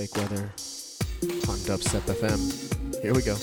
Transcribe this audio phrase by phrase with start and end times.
[0.00, 0.50] Earthquake Weather
[1.48, 3.02] on Dubstep FM.
[3.02, 3.36] Here we go.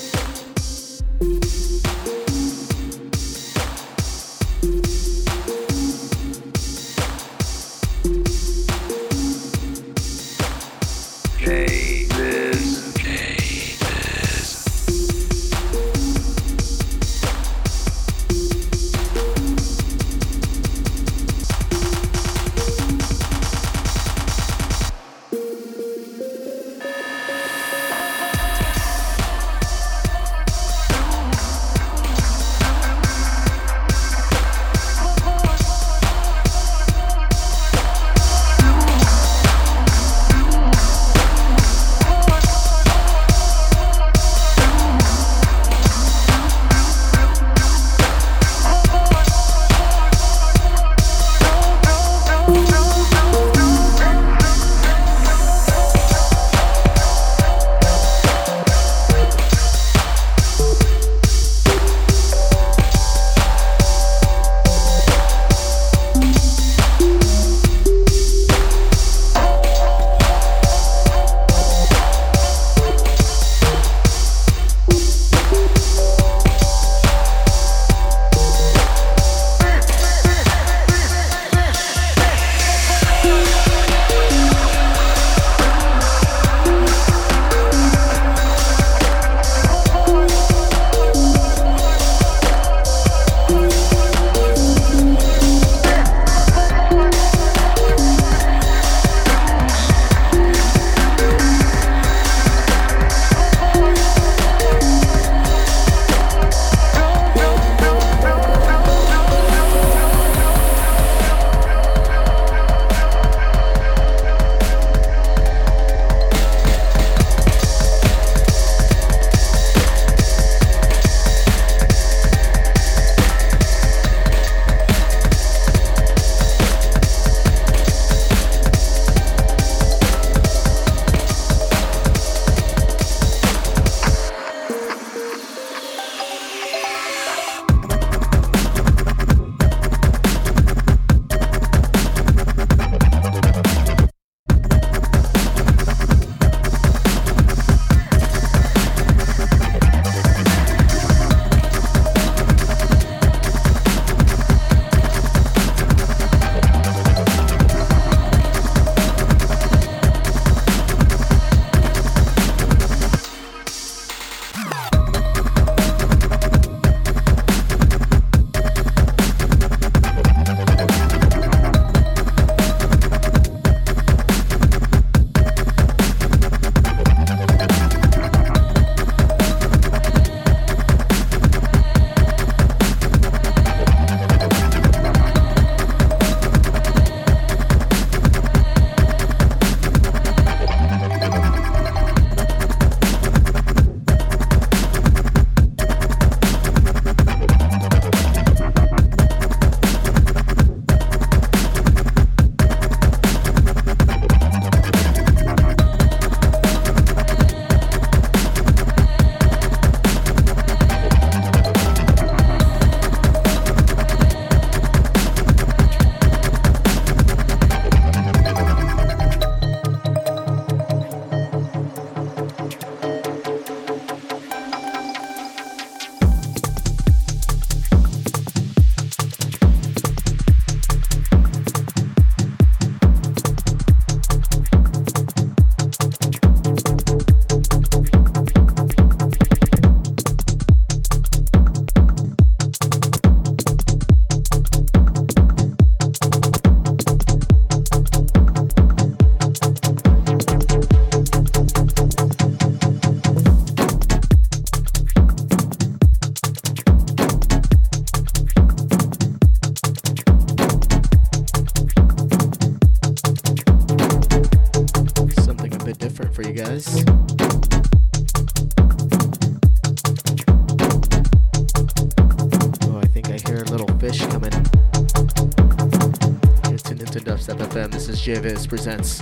[278.67, 279.16] Presents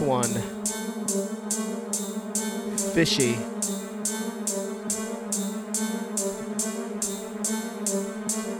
[0.00, 0.28] one.
[2.92, 3.38] Fishy.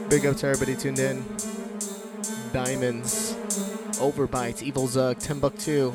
[0.08, 1.24] Big up to everybody tuned in.
[2.52, 3.34] Diamonds,
[3.98, 5.92] Overbites, Evil Zug, Timbuktu,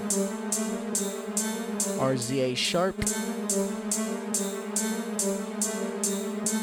[1.98, 2.95] RZA Sharp.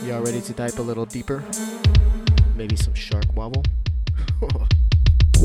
[0.05, 1.43] Y'all ready to dive a little deeper?
[2.57, 3.65] Maybe some shark wobble?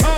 [0.00, 0.17] Oh!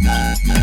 [0.00, 0.57] Nah, nah.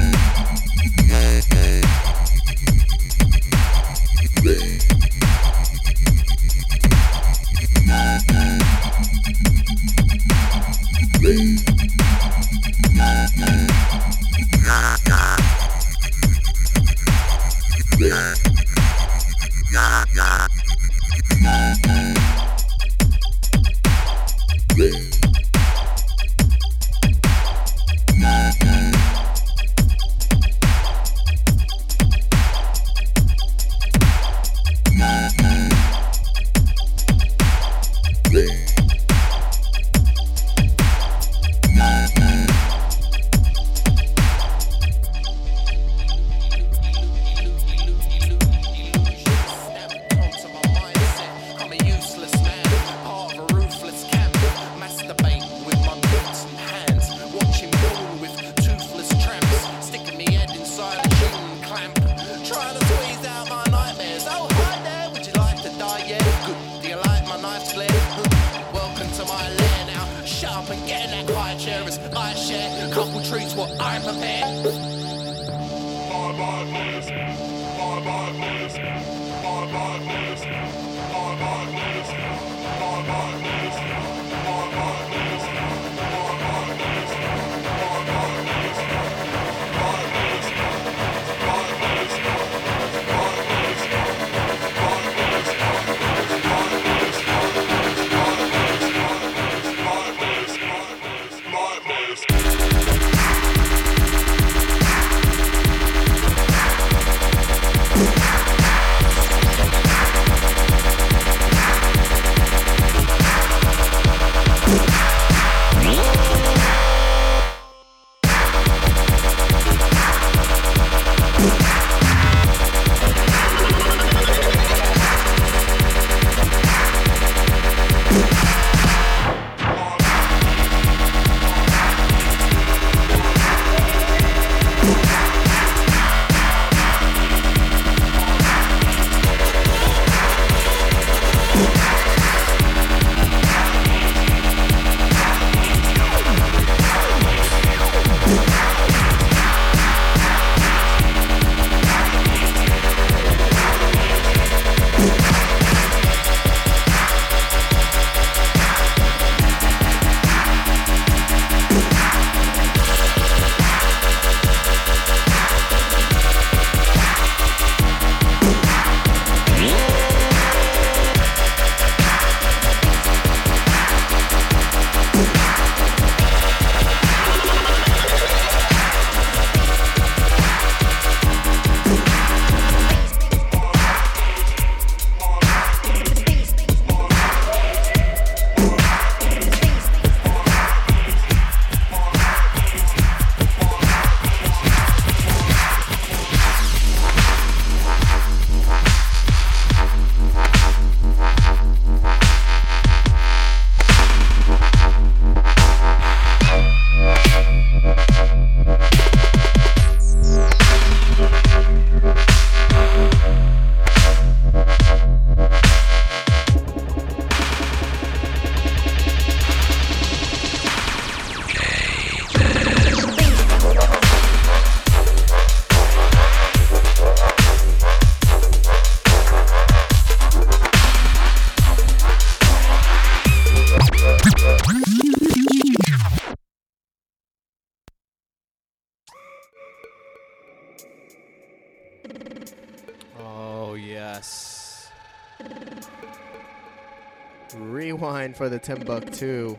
[248.36, 249.56] For the Timbuktu.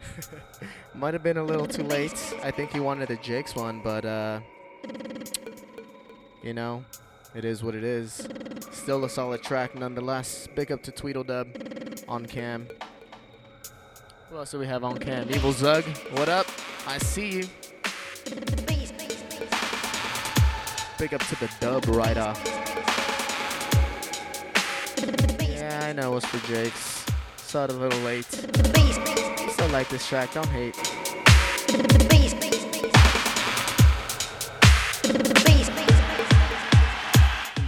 [0.94, 2.34] Might have been a little too late.
[2.42, 4.40] I think he wanted the Jake's one, but uh,
[6.42, 6.84] you know,
[7.34, 8.28] it is what it is.
[8.72, 10.48] Still a solid track nonetheless.
[10.54, 12.68] Big up to Tweedledub on cam.
[14.28, 15.30] Who else do we have on cam?
[15.30, 16.46] Evil Zug, what up?
[16.86, 17.48] I see you.
[20.98, 22.40] Big up to the dub right off.
[25.40, 26.91] Yeah, I know it's for Jake's.
[27.54, 28.24] It a little late.
[28.24, 30.74] Still like this track, don't hate.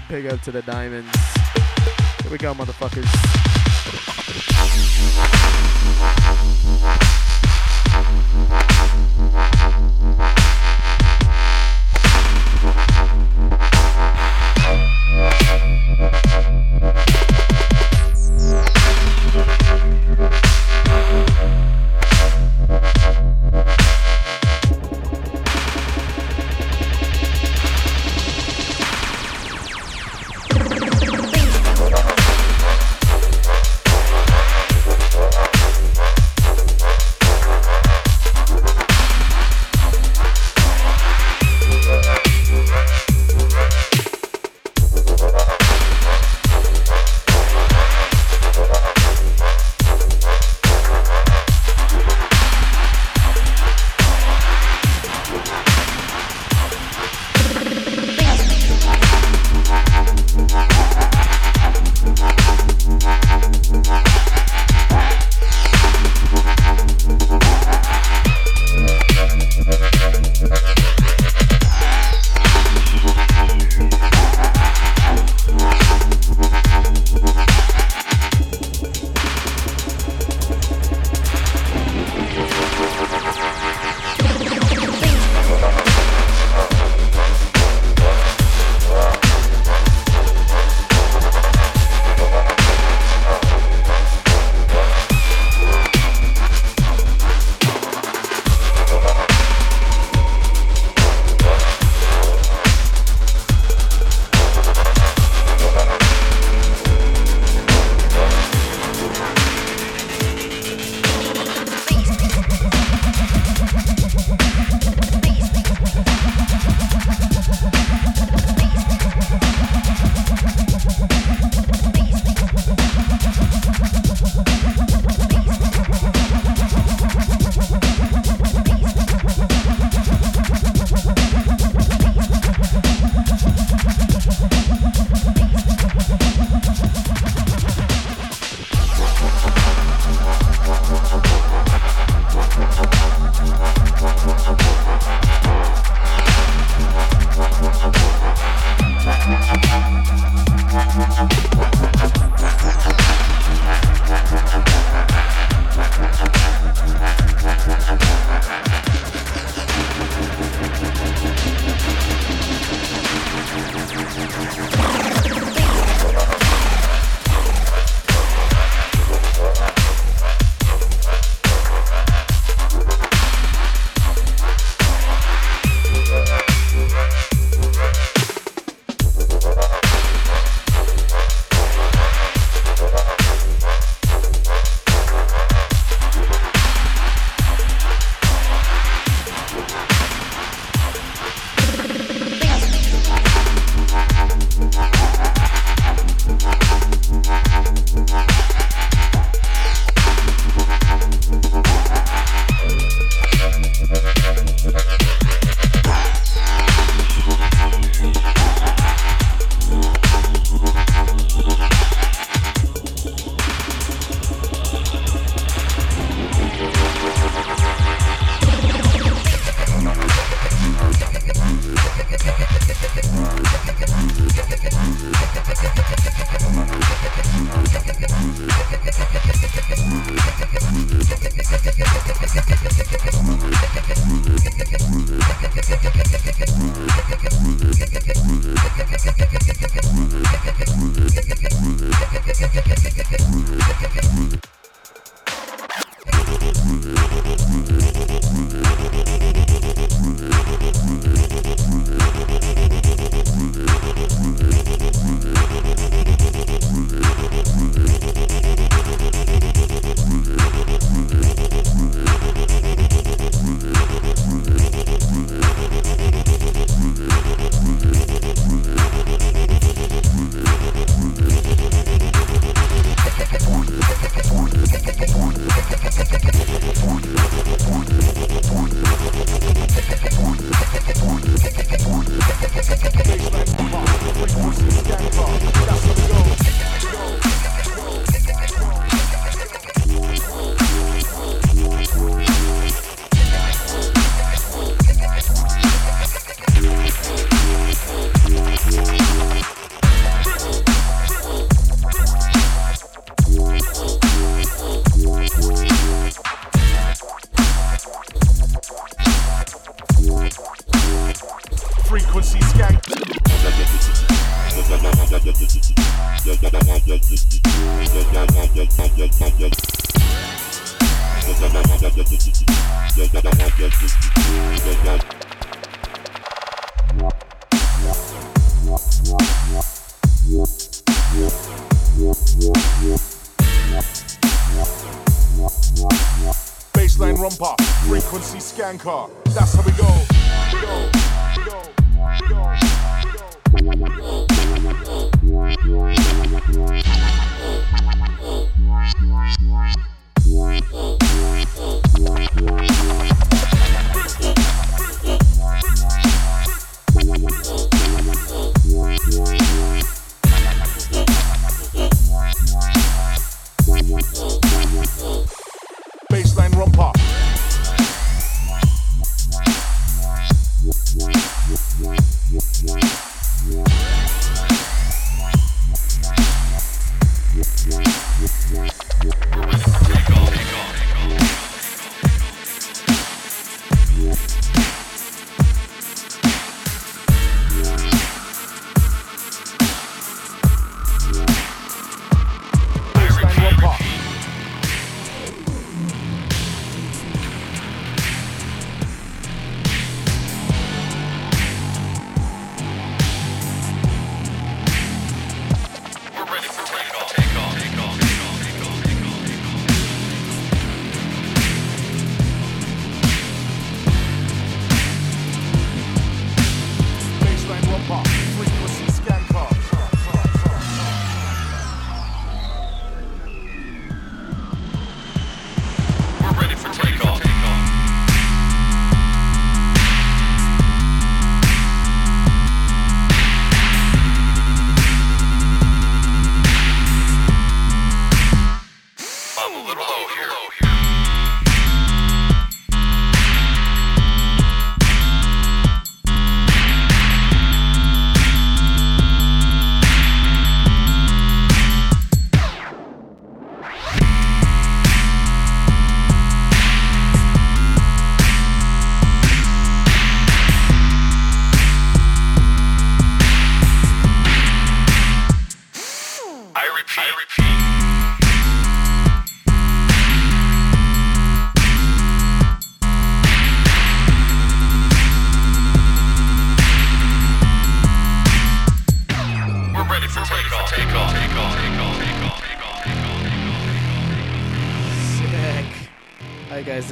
[0.08, 1.14] Big up to the diamonds.
[2.22, 3.53] Here we go, motherfuckers.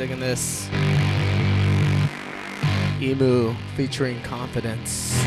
[0.03, 0.69] digging this.
[3.01, 5.25] Emu featuring Confidence.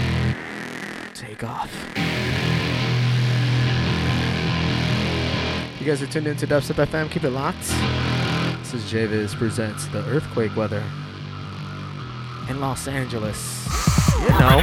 [1.14, 1.72] Take off.
[5.80, 7.10] You guys are tuned into Dubstep FM.
[7.10, 7.70] Keep it locked.
[8.60, 10.84] This is Javis presents the earthquake weather
[12.50, 13.66] in Los Angeles.
[14.24, 14.62] You know.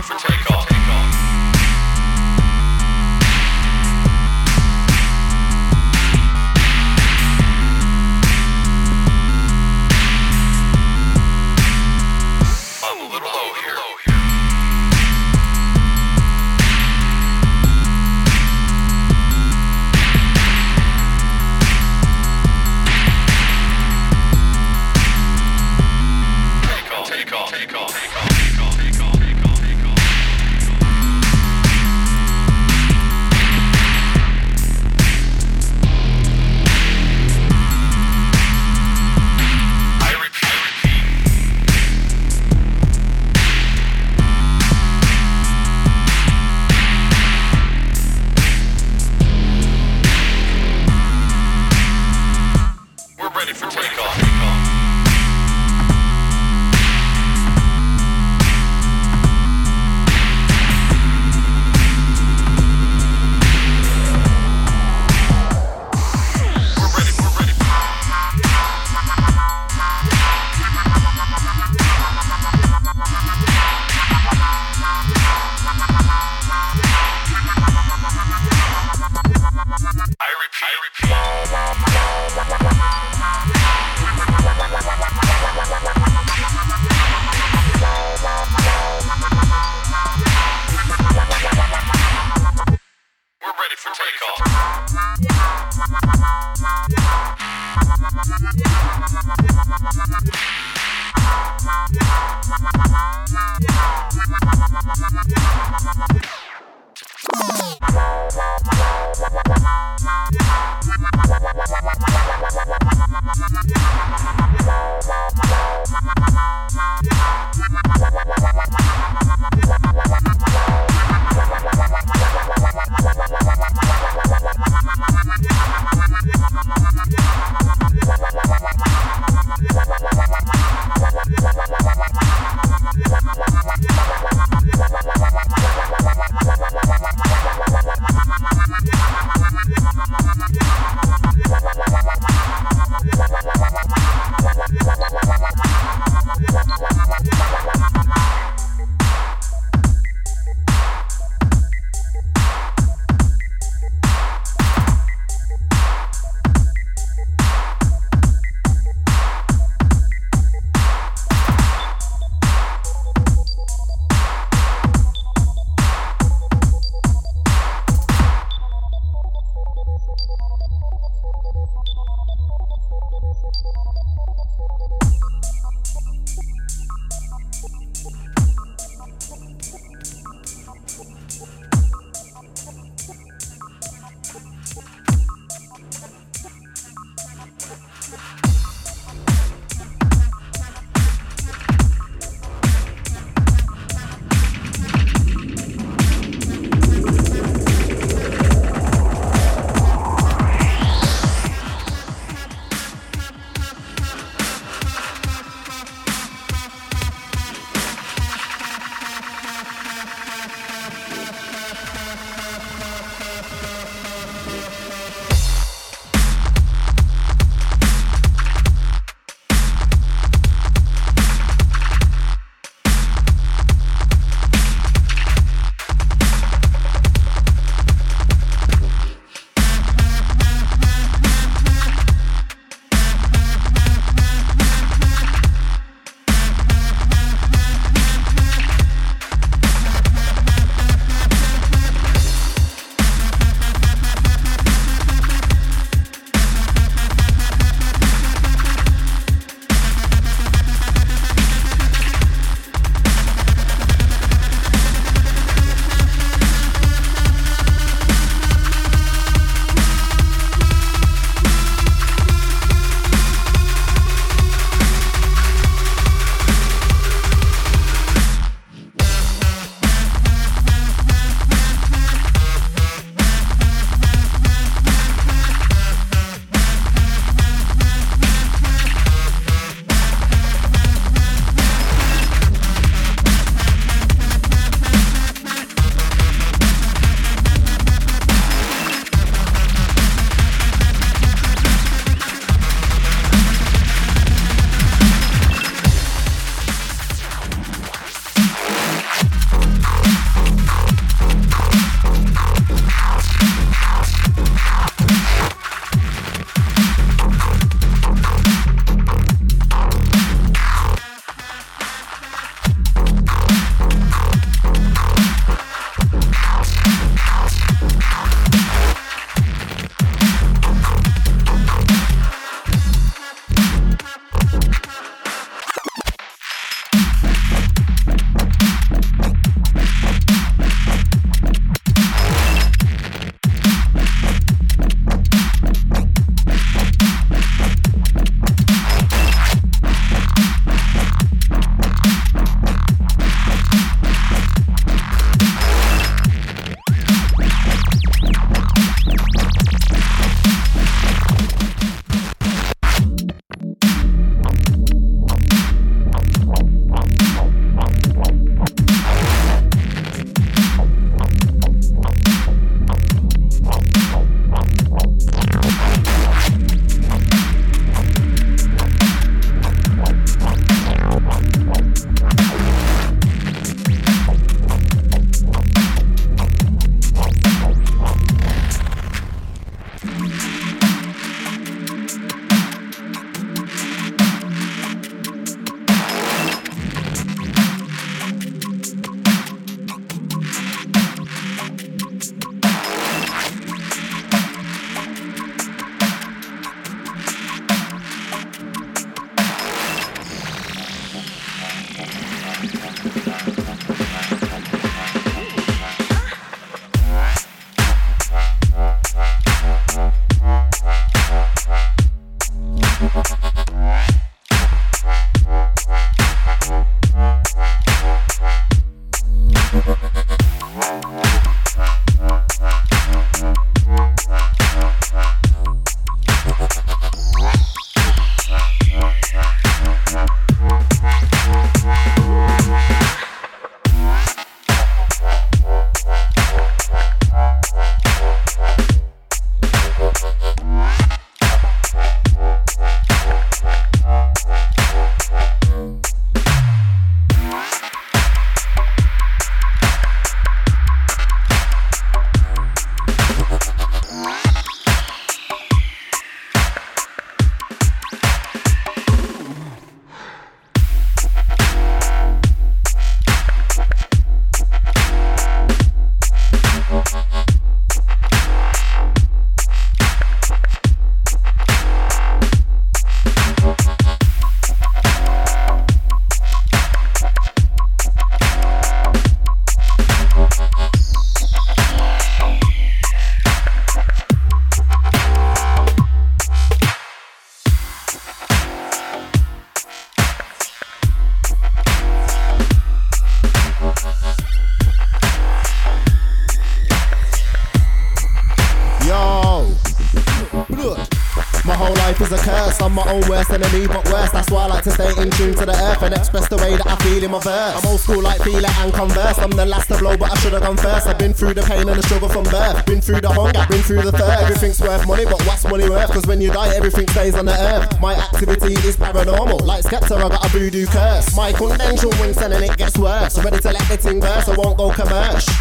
[507.32, 507.82] My verse.
[507.82, 509.38] I'm old school like it and converse.
[509.38, 511.06] I'm the last to blow, but I should have gone first.
[511.06, 512.84] I've been through the pain and the struggle from birth.
[512.84, 514.42] Been through the hunger, been through the thirst.
[514.42, 516.10] Everything's worth money, but what's money worth?
[516.12, 517.98] Cause when you die, everything stays on the earth.
[518.00, 519.62] My activity is paranormal.
[519.62, 521.34] Like Skepta, I got a voodoo curse.
[521.34, 523.42] My conventional wings and it gets worse.
[523.42, 525.54] Ready to let the thing burst, I won't go commercial.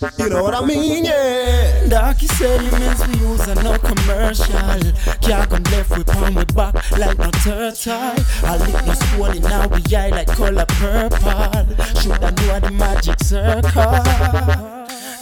[0.00, 1.88] You know what I mean, yeah.
[1.88, 4.92] Darkest elements we use are no commercial.
[5.20, 8.14] Can't come left with palm with back like no turtle.
[8.44, 11.76] I lick no in now we eye like color purple.
[12.00, 14.78] Should I know the magic circle?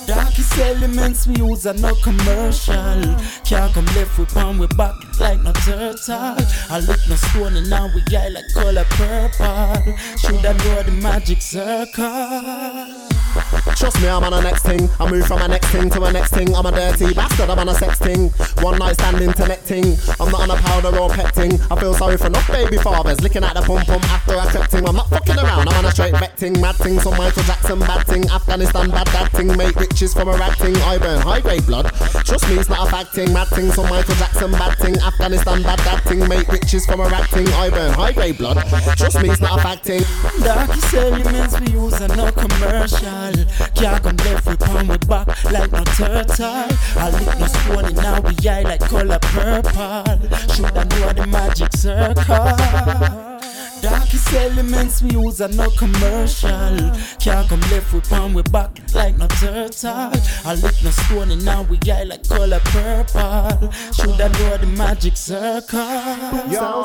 [0.07, 3.17] Darkest elements we use are no commercial.
[3.45, 6.37] Can't come left with palm with back like no turtle.
[6.69, 9.97] I lick no stone and now we eye like color purple.
[10.19, 12.76] Should I know the magic circle?
[13.87, 14.91] Trust me, I'm on the next thing.
[14.99, 16.53] I move from a next thing to a next thing.
[16.57, 18.31] I'm a dirty bastard, I'm on a sex thing.
[18.59, 19.95] One night standing connecting.
[20.19, 21.55] I'm not on a powder or pet thing.
[21.71, 24.89] I feel sorry for enough baby fathers licking at the pum pum after accepting.
[24.89, 26.61] I'm not fucking around, I'm on a straight vet thing.
[26.61, 28.29] Mad thing, some Michael Jackson bad thing.
[28.29, 29.57] Afghanistan bad bad thing.
[29.57, 30.75] Make riches from a rat thing.
[30.79, 31.87] I burn high grade blood.
[32.27, 33.33] Trust me, it's not a fact thing.
[33.33, 34.99] Mad thing, some Michael Jackson bad thing.
[34.99, 36.27] Afghanistan bad bad thing.
[36.27, 37.47] Make riches from a rat thing.
[37.51, 38.57] I burn high grade blood.
[38.99, 40.03] Trust me, it's not a fact thing.
[40.43, 43.76] Darkest elements we use are no commercial.
[43.77, 46.47] Can't come left with palm with back like no turtle.
[46.97, 50.05] I lick no spoon in now we eye like color purple.
[50.55, 52.57] Should I know the magic circle?
[53.83, 56.51] Darkest elements we use are no commercial.
[57.21, 59.91] Can't come left with palm with back like no turtle.
[60.45, 63.71] I lick no stone and now we eye like color purple.
[63.93, 65.79] Should I know the magic circle?
[66.51, 66.85] Yo.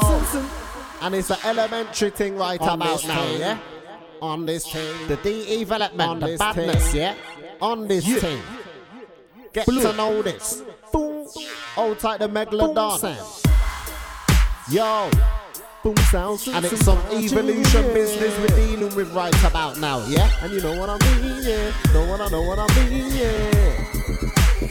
[1.01, 3.39] And it's an elementary thing right On about this now, thing.
[3.39, 3.57] yeah?
[4.21, 5.07] On this thing.
[5.07, 7.15] The de-development, On the this badness, yeah?
[7.59, 8.41] On this thing.
[9.51, 9.81] Get Blue.
[9.81, 10.61] to know this.
[10.93, 11.27] Boom.
[11.97, 12.99] Tight the megalodon.
[12.99, 13.17] sound.
[14.69, 15.09] Yo.
[15.83, 16.47] Boom sounds.
[16.47, 20.29] And it's some evolution business we're dealing with right about now, yeah?
[20.43, 21.71] And you know what I mean, yeah?
[21.93, 23.85] Know what I know what I mean, yeah?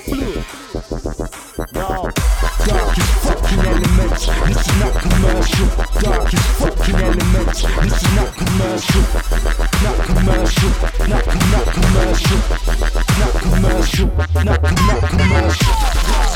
[0.06, 0.44] Blue.
[1.74, 2.29] Yo.
[3.80, 5.66] Elements, this is not commercial.
[6.02, 9.02] Darkest fucking elements, this is not commercial.
[9.80, 10.70] Not commercial,
[11.08, 12.40] not, not commercial.
[13.18, 14.08] Not commercial,
[14.44, 16.29] not, not commercial.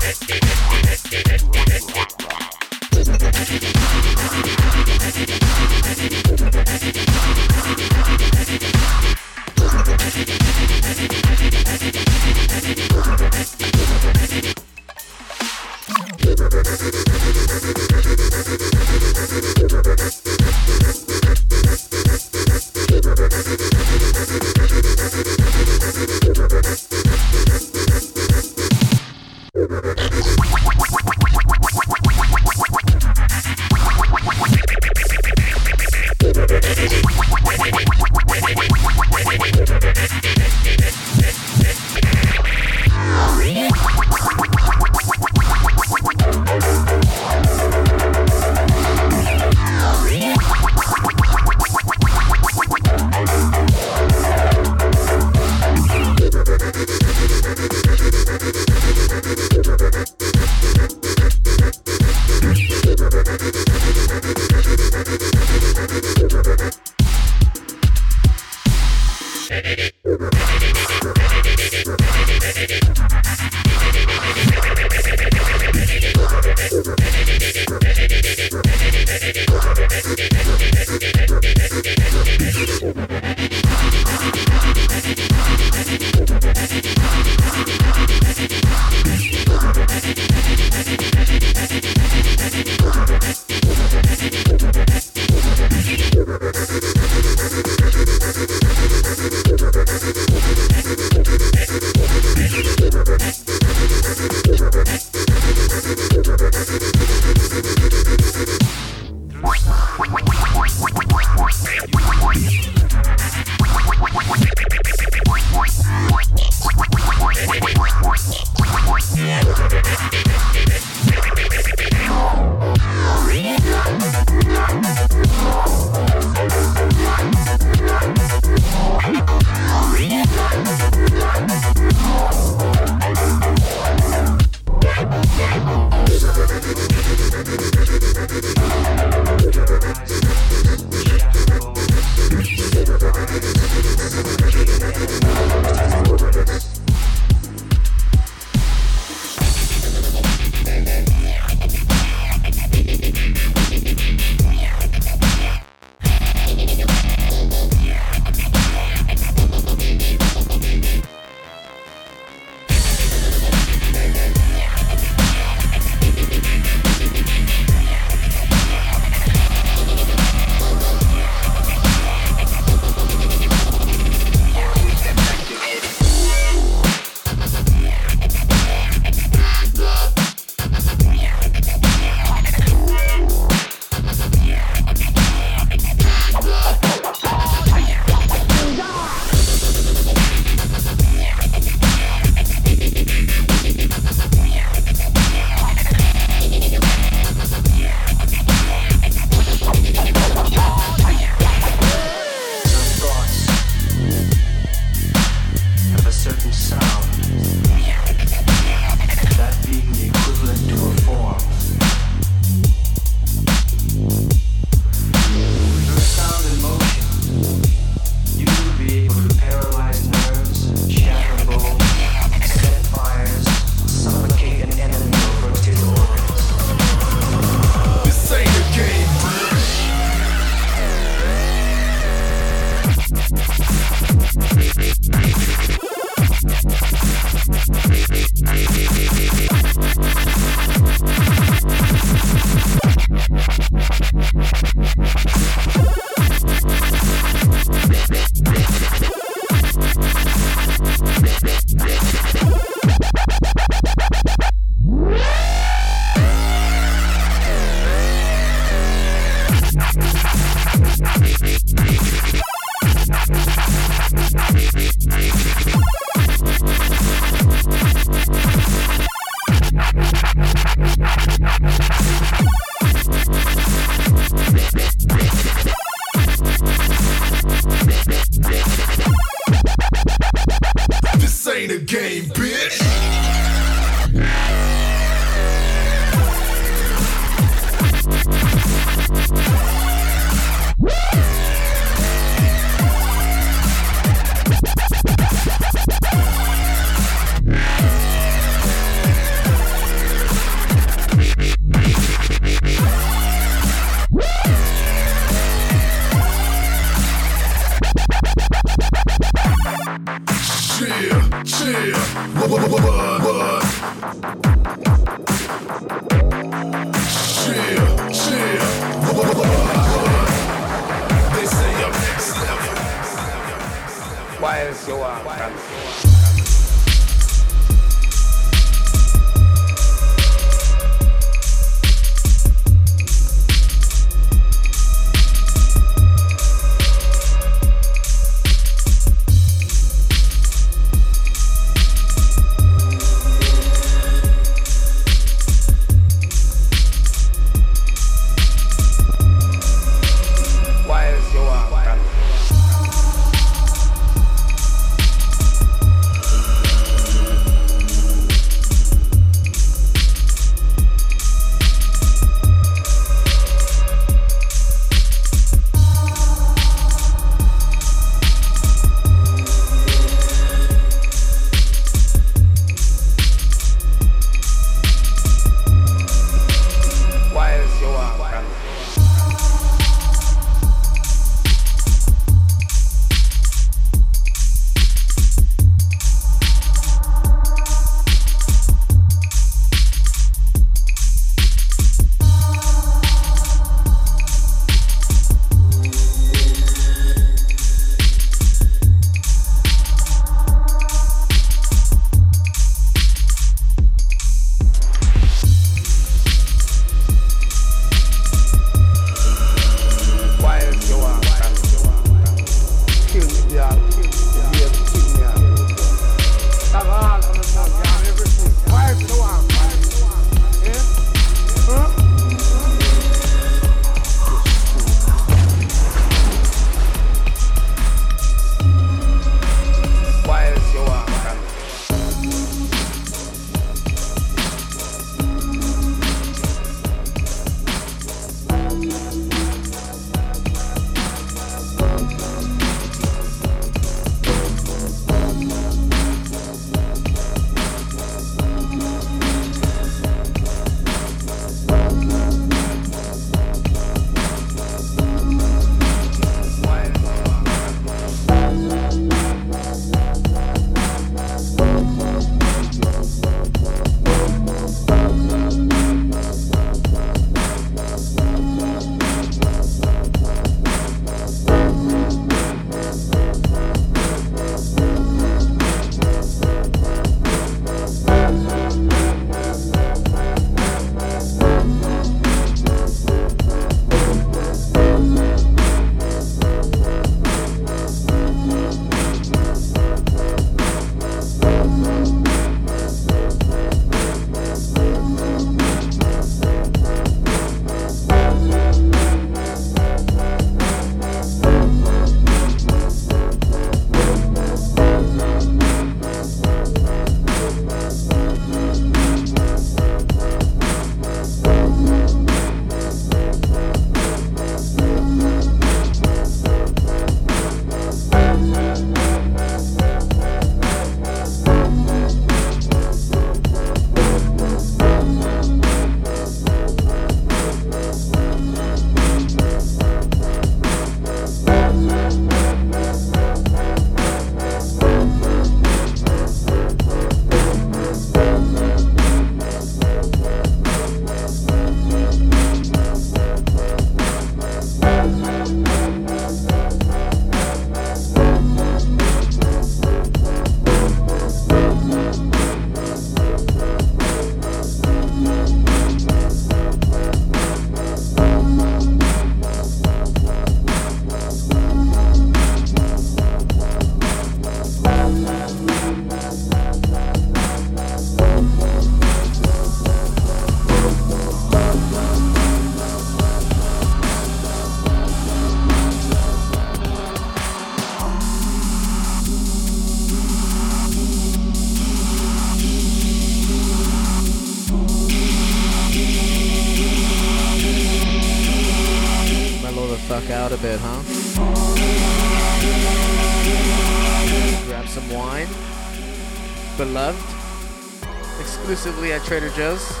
[599.53, 600.00] Exclusively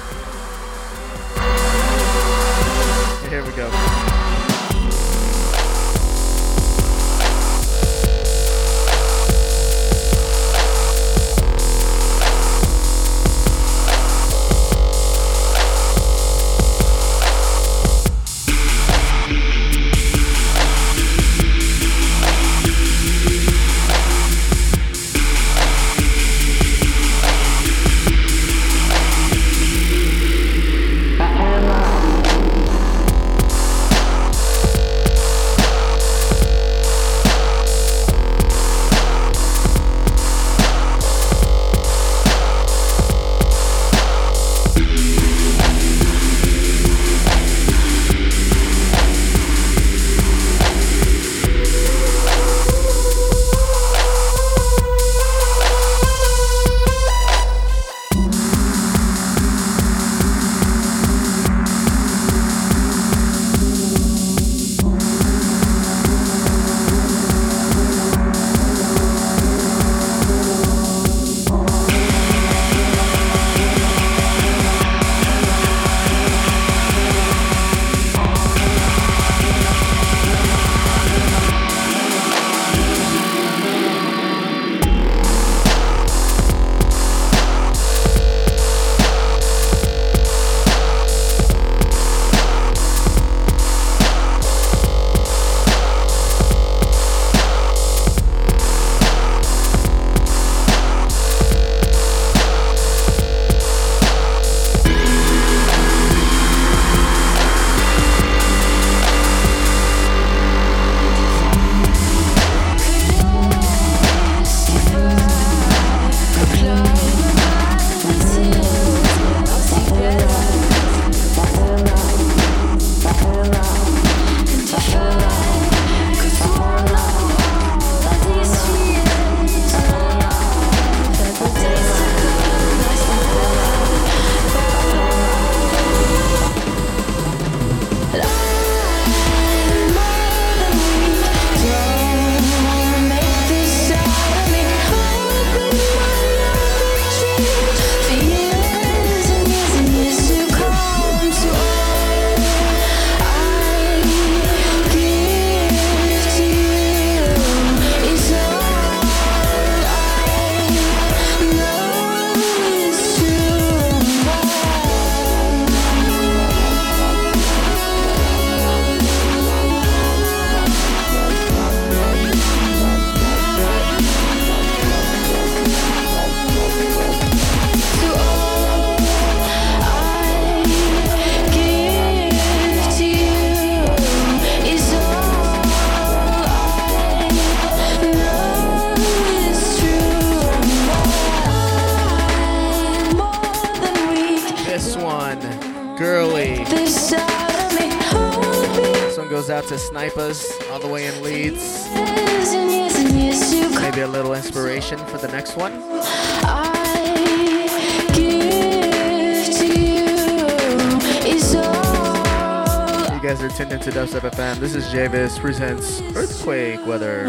[213.83, 214.57] Into Dubstep FM.
[214.57, 217.25] This is Javis presents Earthquake Weather.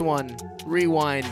[0.00, 1.26] One, rewind.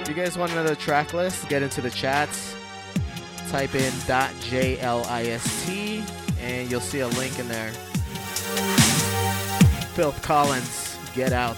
[0.00, 2.54] If you guys want another track list, get into the chats.
[3.48, 5.70] Type in .jlist
[6.40, 7.70] and you'll see a link in there.
[9.94, 11.56] Phil Collins, Get Out.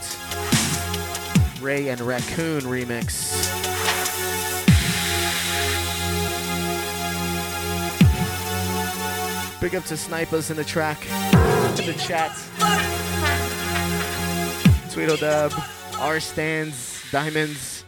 [1.60, 3.41] Ray and Raccoon remix.
[9.62, 11.06] Big up to snipers in the track,
[11.78, 12.32] in the chat.
[14.90, 15.52] Tweedledub,
[16.00, 17.84] R stands, diamonds.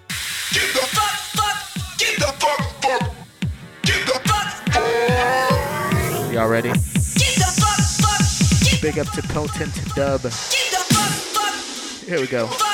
[6.33, 6.71] Y'all ready?
[8.81, 10.21] Big up to Potent Dub.
[12.07, 12.74] Here we go.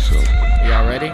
[0.00, 0.16] So
[0.64, 1.12] y'all ready?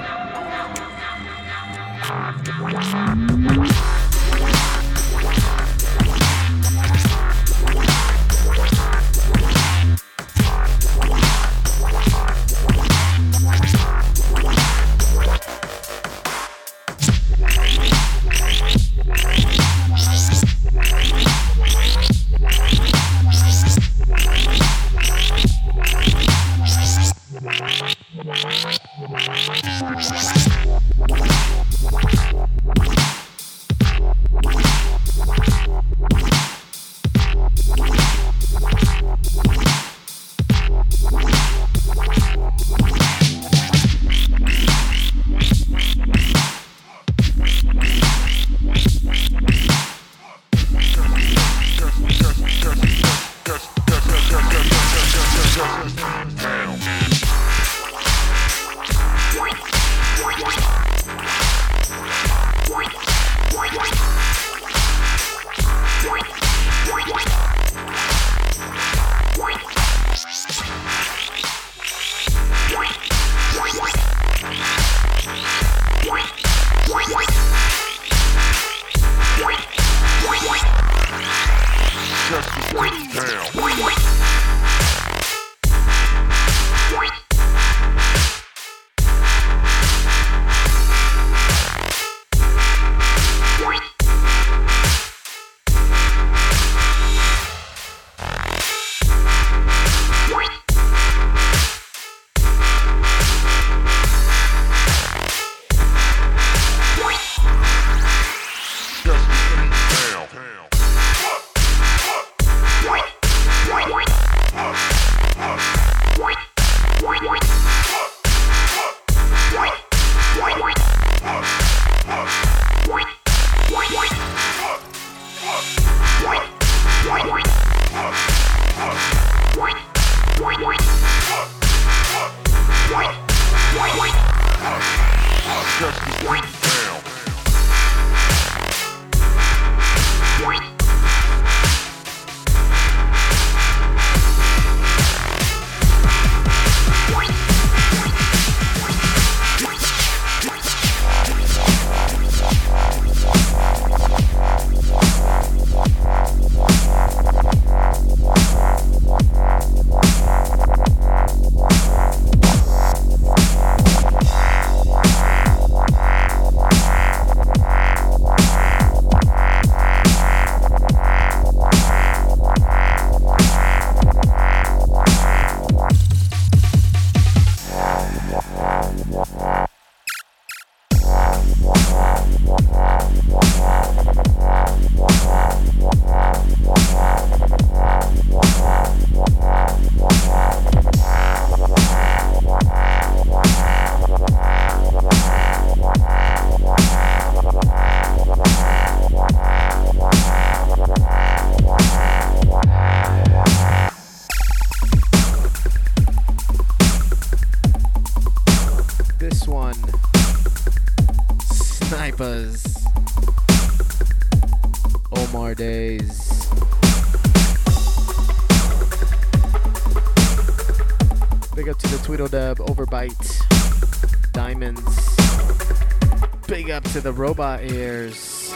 [226.49, 228.55] Big up to the Robot Ears.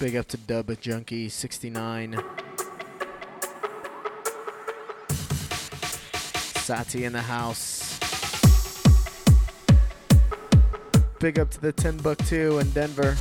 [0.00, 2.20] Big up to Dub Junkie 69.
[6.56, 7.98] Sati in the house.
[11.20, 13.16] Big up to the Timbuktu in Denver.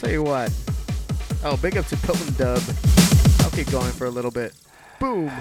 [0.00, 0.52] Tell you what.
[1.44, 2.97] Oh, big up to Pilton Dub.
[3.58, 4.54] Keep going for a little bit.
[5.00, 5.32] Boom.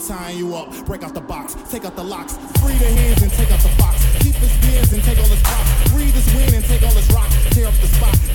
[0.00, 0.68] They tying you up.
[0.86, 2.36] Break out the box, take out the locks.
[2.60, 4.04] Free the hands and take out the box.
[4.20, 5.92] Keep his beers and take all his props.
[5.92, 7.34] Breathe his wind and take all his rocks.
[7.50, 8.25] Tear up the spot,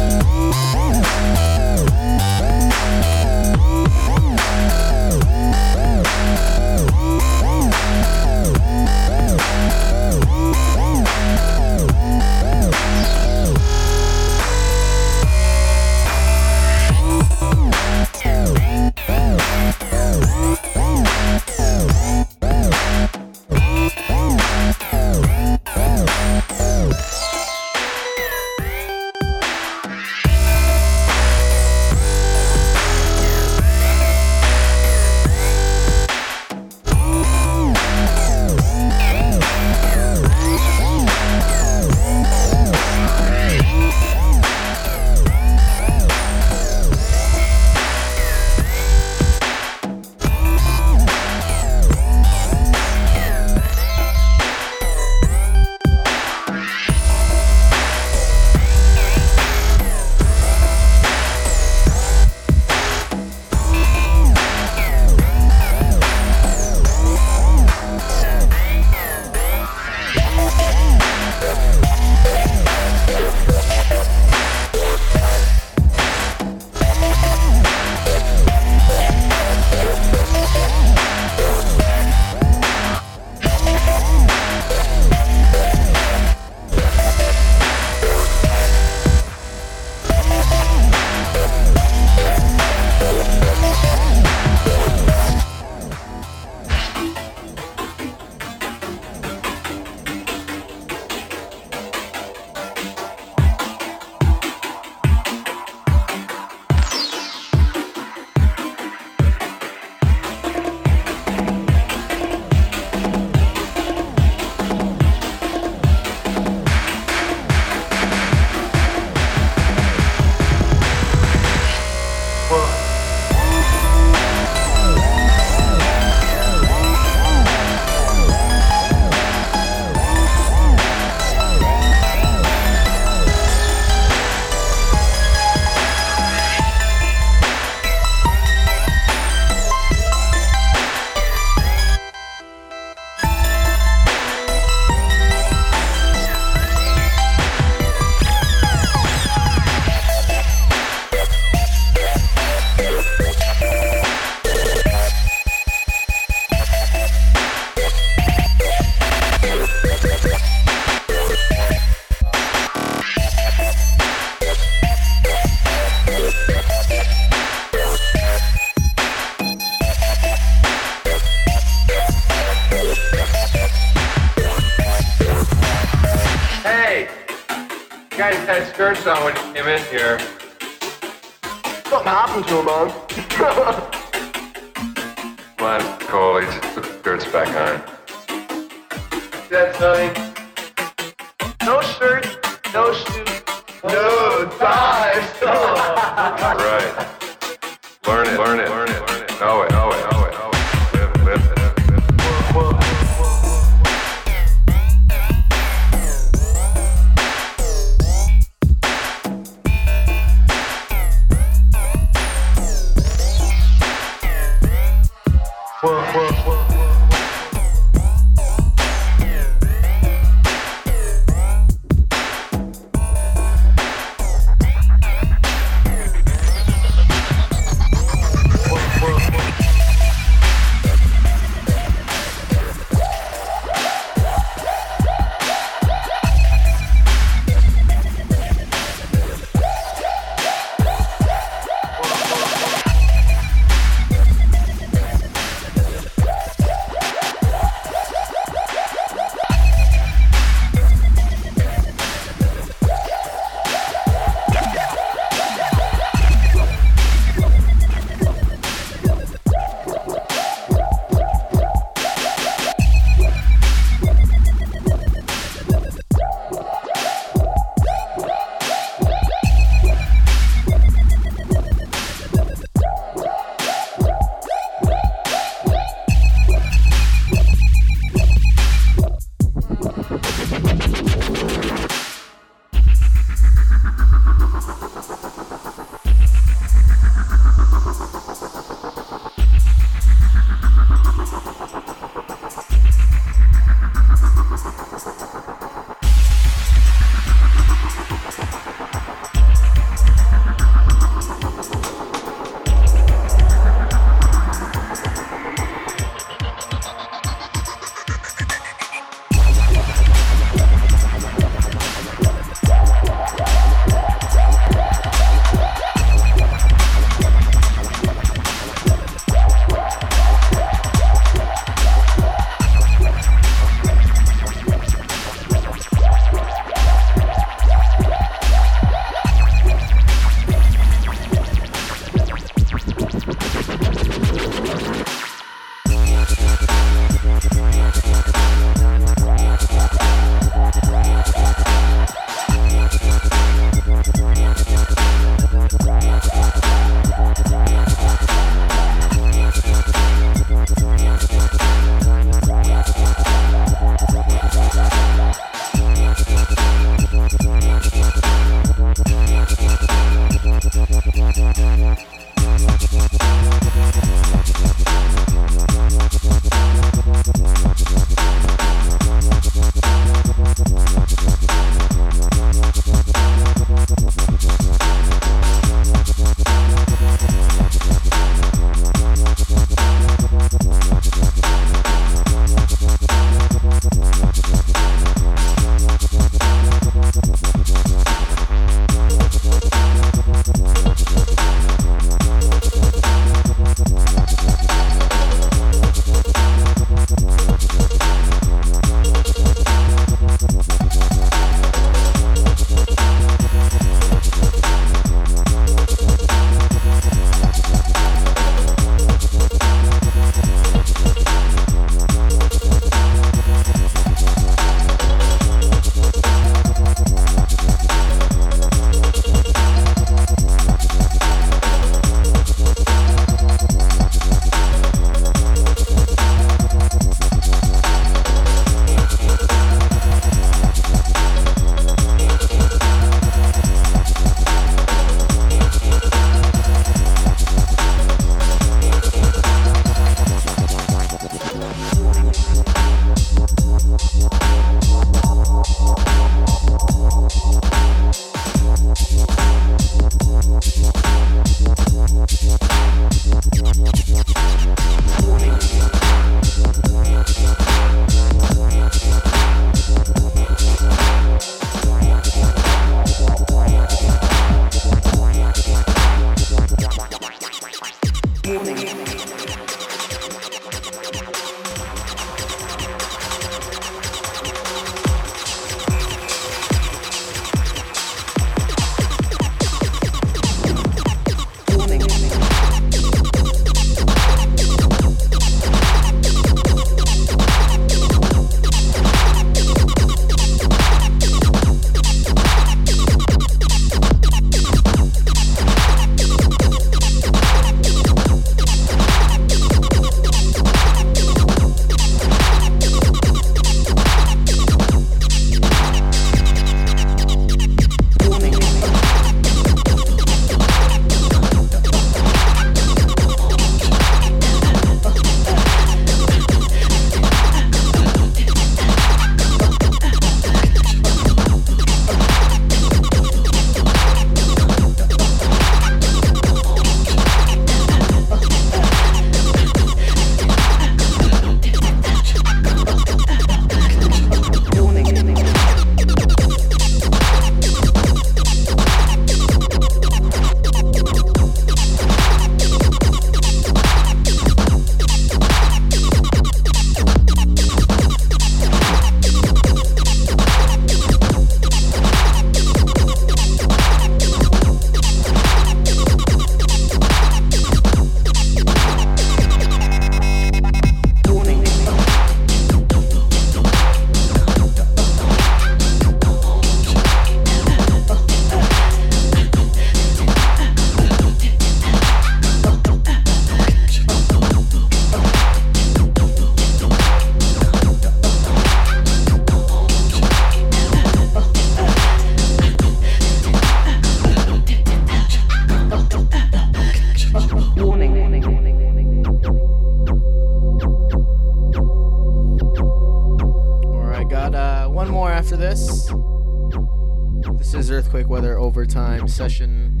[599.38, 600.00] session.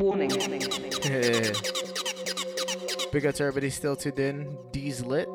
[0.00, 0.30] Warning.
[3.12, 4.56] Big up to everybody still tuned in.
[4.70, 5.28] D's lit.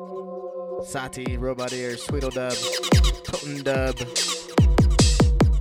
[0.84, 2.56] Sati, Robot Ears, Tweedledub,
[3.24, 3.96] Potent Dub,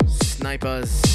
[0.07, 1.06] Snipers.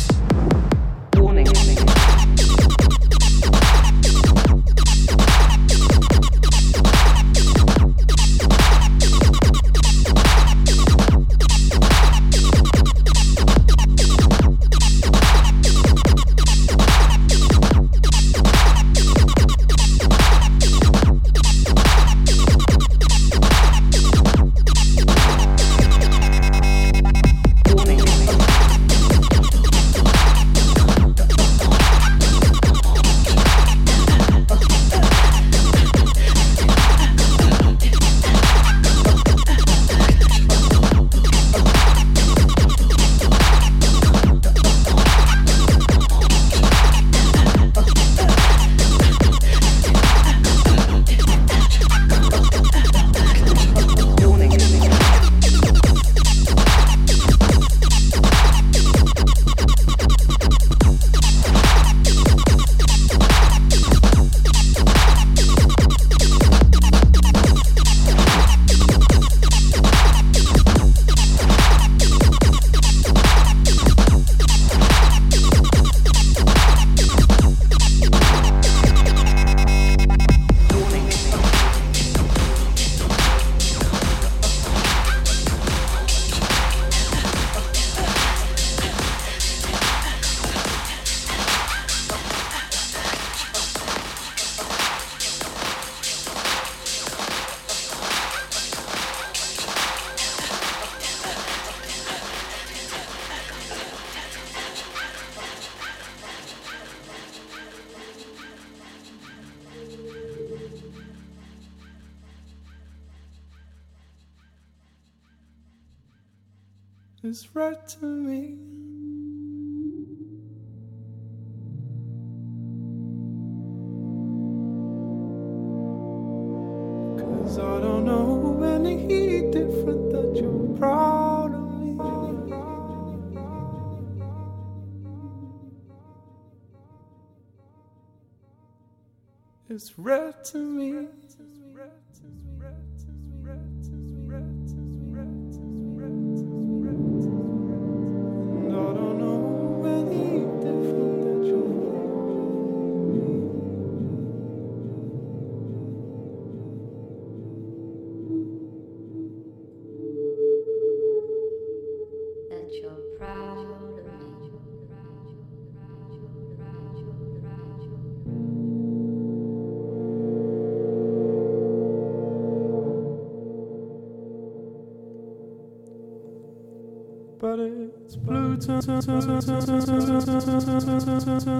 [139.74, 141.06] It's red to me.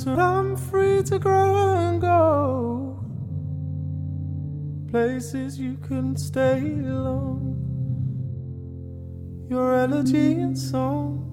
[0.07, 3.03] I'm free to grow and go
[4.93, 7.57] places you couldn't stay long.
[9.49, 11.32] Your elegy and song.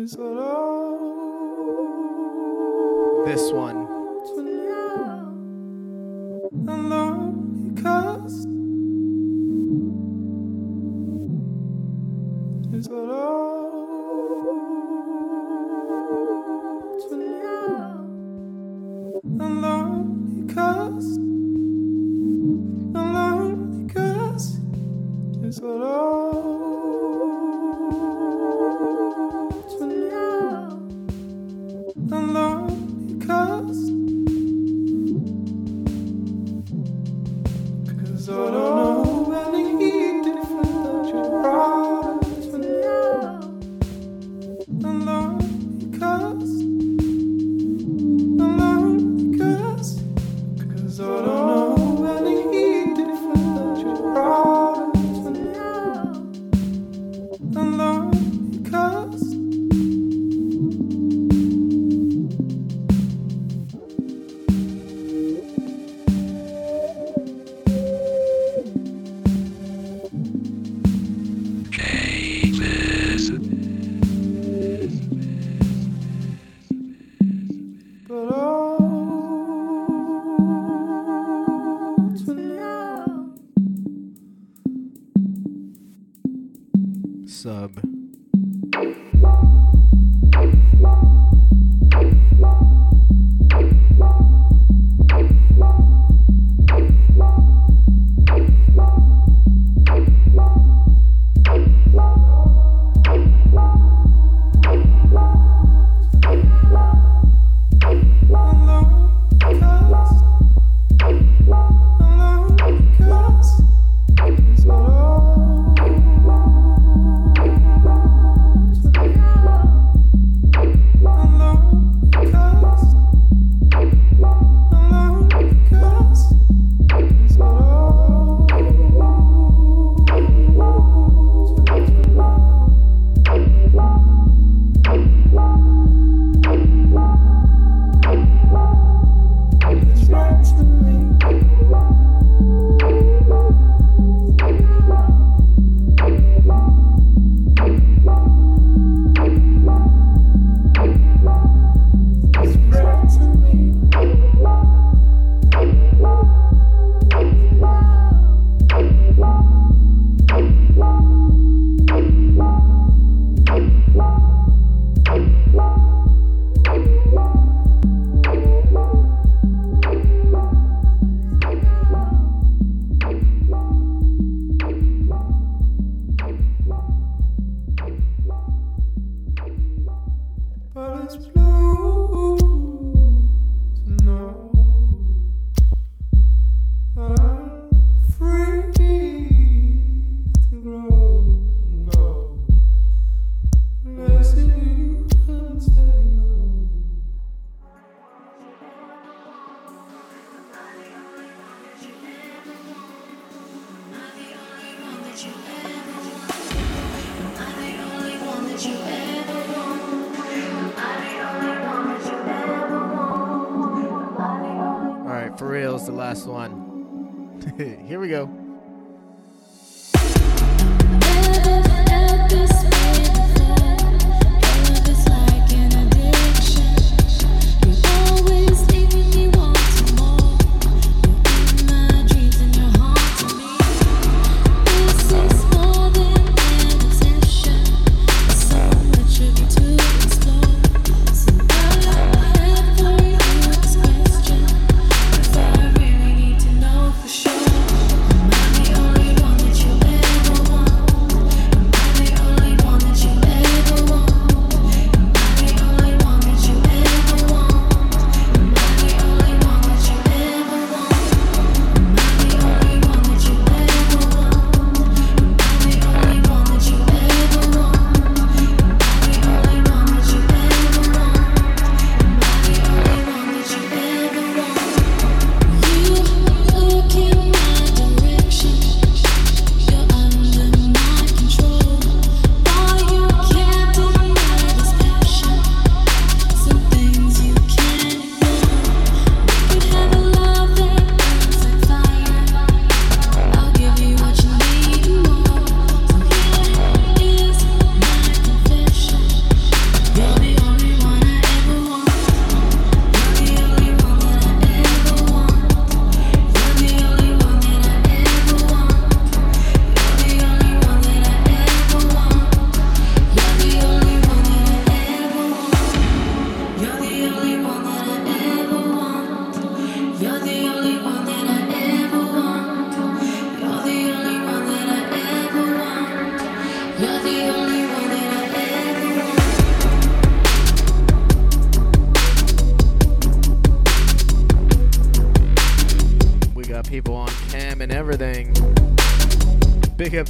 [0.00, 0.16] This
[3.52, 3.89] one.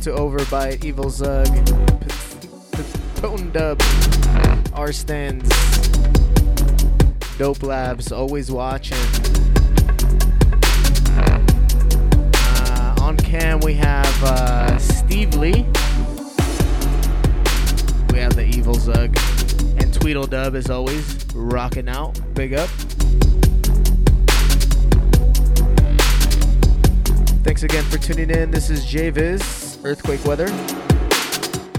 [0.00, 1.46] Big Over by Evil Zug,
[3.16, 3.82] Tone Dub,
[4.72, 5.46] R Stands,
[7.36, 8.96] Dope Labs, always watching.
[12.34, 15.66] Uh, on cam, we have uh, Steve Lee.
[18.10, 19.14] We have the Evil Zug.
[19.78, 22.18] And Tweedledub, as always, rocking out.
[22.32, 22.70] Big up.
[27.42, 28.50] Thanks again for tuning in.
[28.50, 30.48] This is JViz, Earthquake Weather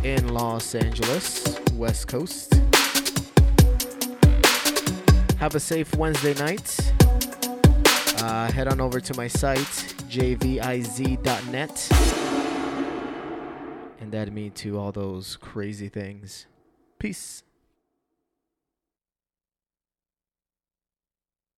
[0.04, 2.56] in Los Angeles, West Coast.
[5.38, 6.94] Have a safe Wednesday night.
[8.18, 9.58] Uh, head on over to my site,
[10.10, 11.88] jviz.net,
[14.00, 16.48] and add me to all those crazy things.
[16.98, 17.41] Peace.